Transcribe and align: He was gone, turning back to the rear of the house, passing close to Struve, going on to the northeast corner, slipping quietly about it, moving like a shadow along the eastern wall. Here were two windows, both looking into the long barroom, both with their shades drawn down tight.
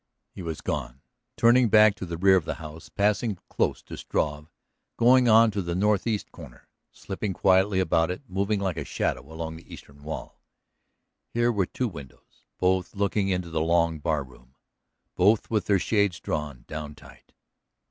He 0.31 0.41
was 0.41 0.61
gone, 0.61 1.03
turning 1.37 1.69
back 1.69 1.93
to 1.93 2.07
the 2.07 2.17
rear 2.17 2.35
of 2.35 2.45
the 2.45 2.55
house, 2.55 2.89
passing 2.89 3.37
close 3.49 3.83
to 3.83 3.95
Struve, 3.95 4.47
going 4.97 5.29
on 5.29 5.51
to 5.51 5.61
the 5.61 5.75
northeast 5.75 6.31
corner, 6.31 6.67
slipping 6.91 7.33
quietly 7.33 7.79
about 7.79 8.09
it, 8.09 8.23
moving 8.27 8.59
like 8.59 8.77
a 8.77 8.83
shadow 8.83 9.31
along 9.31 9.57
the 9.57 9.71
eastern 9.71 10.01
wall. 10.01 10.41
Here 11.29 11.51
were 11.51 11.67
two 11.67 11.87
windows, 11.87 12.45
both 12.57 12.95
looking 12.95 13.29
into 13.29 13.51
the 13.51 13.61
long 13.61 13.99
barroom, 13.99 14.55
both 15.13 15.51
with 15.51 15.65
their 15.67 15.77
shades 15.77 16.19
drawn 16.19 16.65
down 16.67 16.95
tight. 16.95 17.33